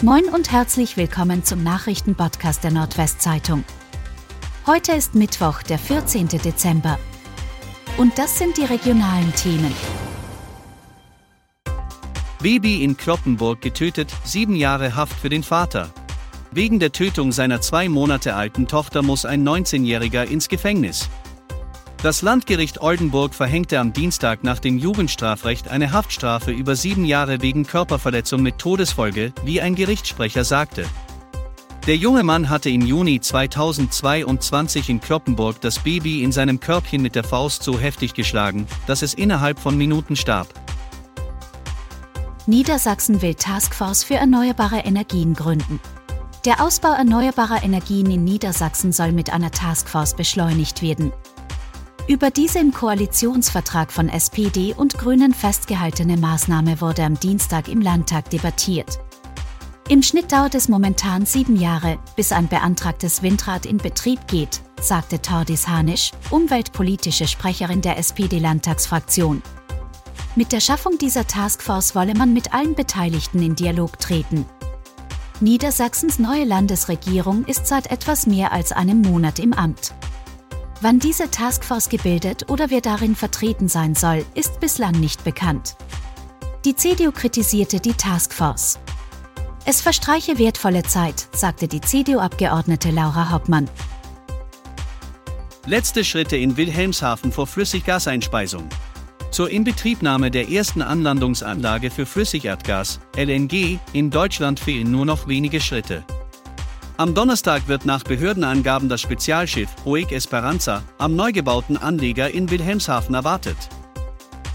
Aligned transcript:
Moin 0.00 0.26
und 0.26 0.52
herzlich 0.52 0.96
willkommen 0.96 1.42
zum 1.42 1.64
Nachrichtenpodcast 1.64 2.62
der 2.62 2.70
Nordwestzeitung. 2.70 3.64
Heute 4.64 4.92
ist 4.92 5.16
Mittwoch, 5.16 5.64
der 5.64 5.76
14. 5.76 6.28
Dezember. 6.28 7.00
Und 7.96 8.16
das 8.16 8.38
sind 8.38 8.56
die 8.58 8.64
regionalen 8.64 9.34
Themen. 9.34 9.74
Baby 12.40 12.84
in 12.84 12.96
Kloppenburg 12.96 13.60
getötet, 13.60 14.14
sieben 14.22 14.54
Jahre 14.54 14.94
Haft 14.94 15.18
für 15.18 15.30
den 15.30 15.42
Vater. 15.42 15.90
Wegen 16.52 16.78
der 16.78 16.92
Tötung 16.92 17.32
seiner 17.32 17.60
zwei 17.60 17.88
Monate 17.88 18.36
alten 18.36 18.68
Tochter 18.68 19.02
muss 19.02 19.24
ein 19.24 19.42
19-Jähriger 19.42 20.22
ins 20.22 20.48
Gefängnis. 20.48 21.08
Das 22.00 22.22
Landgericht 22.22 22.80
Oldenburg 22.80 23.34
verhängte 23.34 23.80
am 23.80 23.92
Dienstag 23.92 24.44
nach 24.44 24.60
dem 24.60 24.78
Jugendstrafrecht 24.78 25.66
eine 25.66 25.90
Haftstrafe 25.90 26.52
über 26.52 26.76
sieben 26.76 27.04
Jahre 27.04 27.42
wegen 27.42 27.66
Körperverletzung 27.66 28.40
mit 28.40 28.58
Todesfolge, 28.58 29.32
wie 29.44 29.60
ein 29.60 29.74
Gerichtssprecher 29.74 30.44
sagte. 30.44 30.86
Der 31.88 31.96
junge 31.96 32.22
Mann 32.22 32.50
hatte 32.50 32.70
im 32.70 32.82
Juni 32.82 33.18
2022 33.18 34.90
in 34.90 35.00
Kloppenburg 35.00 35.60
das 35.60 35.80
Baby 35.80 36.22
in 36.22 36.30
seinem 36.30 36.60
Körbchen 36.60 37.02
mit 37.02 37.16
der 37.16 37.24
Faust 37.24 37.64
so 37.64 37.80
heftig 37.80 38.14
geschlagen, 38.14 38.68
dass 38.86 39.02
es 39.02 39.14
innerhalb 39.14 39.58
von 39.58 39.76
Minuten 39.76 40.14
starb. 40.14 40.46
Niedersachsen 42.46 43.22
will 43.22 43.34
Taskforce 43.34 44.04
für 44.04 44.14
erneuerbare 44.14 44.78
Energien 44.78 45.34
gründen. 45.34 45.80
Der 46.44 46.62
Ausbau 46.62 46.92
erneuerbarer 46.92 47.64
Energien 47.64 48.08
in 48.08 48.22
Niedersachsen 48.22 48.92
soll 48.92 49.10
mit 49.10 49.32
einer 49.32 49.50
Taskforce 49.50 50.14
beschleunigt 50.14 50.80
werden. 50.80 51.12
Über 52.08 52.30
diese 52.30 52.58
im 52.58 52.72
Koalitionsvertrag 52.72 53.92
von 53.92 54.08
SPD 54.08 54.72
und 54.74 54.96
Grünen 54.96 55.34
festgehaltene 55.34 56.16
Maßnahme 56.16 56.80
wurde 56.80 57.02
am 57.02 57.20
Dienstag 57.20 57.68
im 57.68 57.82
Landtag 57.82 58.30
debattiert. 58.30 58.98
Im 59.90 60.02
Schnitt 60.02 60.32
dauert 60.32 60.54
es 60.54 60.70
momentan 60.70 61.26
sieben 61.26 61.56
Jahre, 61.56 61.98
bis 62.16 62.32
ein 62.32 62.48
beantragtes 62.48 63.22
Windrad 63.22 63.66
in 63.66 63.76
Betrieb 63.76 64.26
geht, 64.26 64.62
sagte 64.80 65.20
Tordis 65.20 65.68
Hanisch, 65.68 66.12
umweltpolitische 66.30 67.28
Sprecherin 67.28 67.82
der 67.82 67.98
SPD-Landtagsfraktion. 67.98 69.42
Mit 70.34 70.52
der 70.52 70.60
Schaffung 70.60 70.96
dieser 70.96 71.26
Taskforce 71.26 71.94
wolle 71.94 72.14
man 72.14 72.32
mit 72.32 72.54
allen 72.54 72.74
Beteiligten 72.74 73.42
in 73.42 73.54
Dialog 73.54 73.98
treten. 73.98 74.46
Niedersachsens 75.40 76.18
neue 76.18 76.44
Landesregierung 76.44 77.44
ist 77.44 77.66
seit 77.66 77.90
etwas 77.90 78.26
mehr 78.26 78.50
als 78.52 78.72
einem 78.72 79.02
Monat 79.02 79.38
im 79.38 79.52
Amt. 79.52 79.92
Wann 80.80 81.00
diese 81.00 81.28
Taskforce 81.28 81.88
gebildet 81.88 82.48
oder 82.50 82.70
wer 82.70 82.80
darin 82.80 83.16
vertreten 83.16 83.68
sein 83.68 83.96
soll, 83.96 84.24
ist 84.34 84.60
bislang 84.60 84.92
nicht 84.92 85.24
bekannt. 85.24 85.74
Die 86.64 86.76
CDU 86.76 87.10
kritisierte 87.10 87.80
die 87.80 87.94
Taskforce. 87.94 88.78
Es 89.64 89.80
verstreiche 89.80 90.38
wertvolle 90.38 90.84
Zeit, 90.84 91.26
sagte 91.32 91.66
die 91.66 91.80
CDU-Abgeordnete 91.80 92.92
Laura 92.92 93.30
Hauptmann. 93.30 93.68
Letzte 95.66 96.04
Schritte 96.04 96.36
in 96.36 96.56
Wilhelmshaven 96.56 97.32
vor 97.32 97.48
Flüssiggaseinspeisung. 97.48 98.68
Zur 99.32 99.50
Inbetriebnahme 99.50 100.30
der 100.30 100.48
ersten 100.48 100.80
Anlandungsanlage 100.80 101.90
für 101.90 102.06
Flüssigerdgas, 102.06 103.00
LNG, 103.16 103.80
in 103.92 104.10
Deutschland 104.10 104.60
fehlen 104.60 104.92
nur 104.92 105.04
noch 105.04 105.26
wenige 105.26 105.60
Schritte. 105.60 106.04
Am 107.00 107.14
Donnerstag 107.14 107.68
wird 107.68 107.86
nach 107.86 108.02
Behördenangaben 108.02 108.88
das 108.88 109.00
Spezialschiff 109.00 109.68
Hoek 109.84 110.10
Esperanza 110.10 110.82
am 110.98 111.14
neu 111.14 111.30
gebauten 111.30 111.76
Anleger 111.76 112.28
in 112.28 112.50
Wilhelmshaven 112.50 113.14
erwartet. 113.14 113.56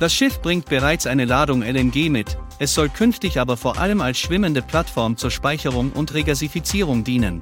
Das 0.00 0.12
Schiff 0.12 0.42
bringt 0.42 0.64
bereits 0.68 1.06
eine 1.06 1.26
Ladung 1.26 1.62
LNG 1.62 2.10
mit, 2.10 2.36
es 2.58 2.74
soll 2.74 2.88
künftig 2.88 3.38
aber 3.38 3.56
vor 3.56 3.78
allem 3.78 4.00
als 4.00 4.18
schwimmende 4.18 4.62
Plattform 4.62 5.16
zur 5.16 5.30
Speicherung 5.30 5.92
und 5.92 6.12
Regasifizierung 6.12 7.04
dienen. 7.04 7.40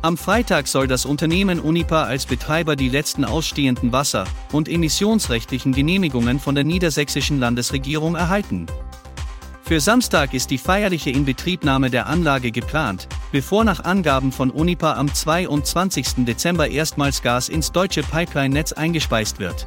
Am 0.00 0.16
Freitag 0.16 0.66
soll 0.66 0.86
das 0.86 1.04
Unternehmen 1.04 1.60
Unipa 1.60 2.04
als 2.04 2.24
Betreiber 2.24 2.76
die 2.76 2.88
letzten 2.88 3.26
ausstehenden 3.26 3.92
Wasser- 3.92 4.24
und 4.50 4.70
emissionsrechtlichen 4.70 5.72
Genehmigungen 5.72 6.40
von 6.40 6.54
der 6.54 6.64
niedersächsischen 6.64 7.38
Landesregierung 7.38 8.14
erhalten. 8.14 8.64
Für 9.62 9.78
Samstag 9.78 10.32
ist 10.32 10.50
die 10.50 10.56
feierliche 10.56 11.10
Inbetriebnahme 11.10 11.90
der 11.90 12.06
Anlage 12.06 12.50
geplant, 12.50 13.06
bevor 13.32 13.64
nach 13.64 13.84
Angaben 13.84 14.32
von 14.32 14.50
Unipa 14.50 14.94
am 14.94 15.12
22. 15.12 16.24
Dezember 16.24 16.68
erstmals 16.68 17.22
Gas 17.22 17.48
ins 17.48 17.72
deutsche 17.72 18.02
Pipeline-Netz 18.02 18.72
eingespeist 18.72 19.38
wird. 19.38 19.66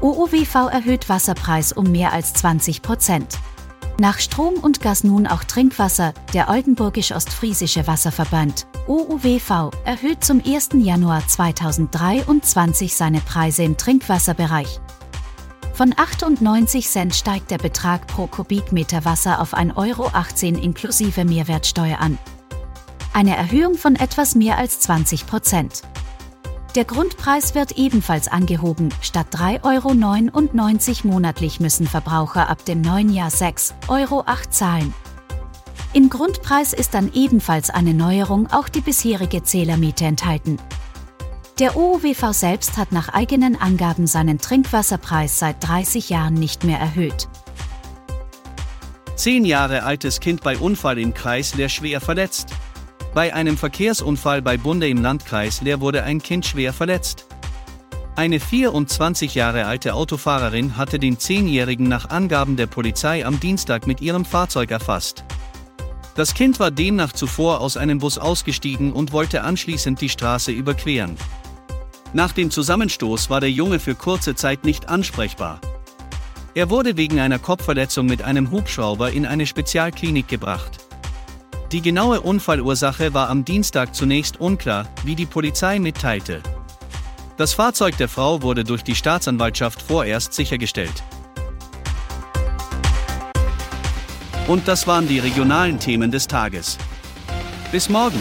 OOWV 0.00 0.68
erhöht 0.72 1.08
Wasserpreis 1.08 1.72
um 1.72 1.92
mehr 1.92 2.12
als 2.12 2.34
20 2.34 2.82
Prozent. 2.82 3.38
Nach 3.98 4.18
Strom 4.18 4.54
und 4.54 4.80
Gas 4.80 5.04
nun 5.04 5.28
auch 5.28 5.44
Trinkwasser, 5.44 6.12
der 6.34 6.48
Oldenburgisch-Ostfriesische 6.48 7.86
Wasserverband, 7.86 8.66
OUWV, 8.88 9.70
erhöht 9.84 10.24
zum 10.24 10.42
1. 10.44 10.70
Januar 10.74 11.26
2023 11.26 12.96
seine 12.96 13.20
Preise 13.20 13.62
im 13.62 13.76
Trinkwasserbereich. 13.76 14.80
Von 15.74 15.94
98 15.96 16.86
Cent 16.86 17.14
steigt 17.14 17.50
der 17.50 17.56
Betrag 17.56 18.06
pro 18.06 18.26
Kubikmeter 18.26 19.06
Wasser 19.06 19.40
auf 19.40 19.54
1,18 19.54 19.76
Euro 20.54 20.62
inklusive 20.62 21.24
Mehrwertsteuer 21.24 21.98
an. 21.98 22.18
Eine 23.14 23.36
Erhöhung 23.36 23.76
von 23.76 23.96
etwas 23.96 24.34
mehr 24.34 24.58
als 24.58 24.80
20 24.80 25.26
Prozent. 25.26 25.82
Der 26.74 26.84
Grundpreis 26.84 27.54
wird 27.54 27.72
ebenfalls 27.72 28.28
angehoben. 28.28 28.90
Statt 29.00 29.28
3,99 29.32 31.04
Euro 31.04 31.12
monatlich 31.14 31.60
müssen 31.60 31.86
Verbraucher 31.86 32.50
ab 32.50 32.64
dem 32.66 32.82
neuen 32.82 33.12
Jahr 33.12 33.30
6,08 33.30 33.88
Euro 33.88 34.24
zahlen. 34.50 34.94
Im 35.94 36.10
Grundpreis 36.10 36.72
ist 36.72 36.94
dann 36.94 37.12
ebenfalls 37.12 37.70
eine 37.70 37.92
Neuerung 37.92 38.50
auch 38.50 38.68
die 38.68 38.80
bisherige 38.80 39.42
Zählermiete 39.42 40.04
enthalten. 40.04 40.58
Der 41.58 41.76
OOWV 41.76 42.32
selbst 42.32 42.78
hat 42.78 42.92
nach 42.92 43.10
eigenen 43.10 43.60
Angaben 43.60 44.06
seinen 44.06 44.38
Trinkwasserpreis 44.38 45.38
seit 45.38 45.62
30 45.66 46.08
Jahren 46.08 46.34
nicht 46.34 46.64
mehr 46.64 46.78
erhöht. 46.78 47.28
Zehn 49.16 49.44
Jahre 49.44 49.82
altes 49.82 50.20
Kind 50.20 50.42
bei 50.42 50.56
Unfall 50.56 50.98
im 50.98 51.12
Kreis 51.12 51.54
Leer 51.54 51.68
schwer 51.68 52.00
verletzt. 52.00 52.48
Bei 53.14 53.34
einem 53.34 53.58
Verkehrsunfall 53.58 54.40
bei 54.40 54.56
Bunde 54.56 54.88
im 54.88 55.02
Landkreis 55.02 55.60
Leer 55.60 55.80
wurde 55.80 56.02
ein 56.04 56.22
Kind 56.22 56.46
schwer 56.46 56.72
verletzt. 56.72 57.26
Eine 58.16 58.40
24 58.40 59.34
Jahre 59.34 59.66
alte 59.66 59.94
Autofahrerin 59.94 60.78
hatte 60.78 60.98
den 60.98 61.18
Zehnjährigen 61.18 61.86
nach 61.86 62.08
Angaben 62.08 62.56
der 62.56 62.66
Polizei 62.66 63.26
am 63.26 63.38
Dienstag 63.38 63.86
mit 63.86 64.00
ihrem 64.00 64.24
Fahrzeug 64.24 64.70
erfasst. 64.70 65.24
Das 66.14 66.34
Kind 66.34 66.60
war 66.60 66.70
demnach 66.70 67.12
zuvor 67.12 67.60
aus 67.60 67.76
einem 67.76 67.98
Bus 67.98 68.18
ausgestiegen 68.18 68.92
und 68.92 69.12
wollte 69.12 69.44
anschließend 69.44 70.00
die 70.00 70.08
Straße 70.08 70.50
überqueren. 70.50 71.16
Nach 72.14 72.32
dem 72.32 72.50
Zusammenstoß 72.50 73.30
war 73.30 73.40
der 73.40 73.50
Junge 73.50 73.78
für 73.78 73.94
kurze 73.94 74.34
Zeit 74.34 74.64
nicht 74.64 74.88
ansprechbar. 74.88 75.60
Er 76.54 76.68
wurde 76.68 76.98
wegen 76.98 77.18
einer 77.20 77.38
Kopfverletzung 77.38 78.04
mit 78.04 78.22
einem 78.22 78.50
Hubschrauber 78.50 79.10
in 79.12 79.24
eine 79.24 79.46
Spezialklinik 79.46 80.28
gebracht. 80.28 80.78
Die 81.72 81.80
genaue 81.80 82.20
Unfallursache 82.20 83.14
war 83.14 83.30
am 83.30 83.46
Dienstag 83.46 83.94
zunächst 83.94 84.38
unklar, 84.38 84.86
wie 85.04 85.14
die 85.14 85.24
Polizei 85.24 85.78
mitteilte. 85.78 86.42
Das 87.38 87.54
Fahrzeug 87.54 87.96
der 87.96 88.08
Frau 88.08 88.42
wurde 88.42 88.62
durch 88.62 88.84
die 88.84 88.94
Staatsanwaltschaft 88.94 89.80
vorerst 89.80 90.34
sichergestellt. 90.34 91.02
Und 94.46 94.68
das 94.68 94.86
waren 94.86 95.08
die 95.08 95.18
regionalen 95.18 95.78
Themen 95.78 96.10
des 96.10 96.28
Tages. 96.28 96.76
Bis 97.70 97.88
morgen! 97.88 98.20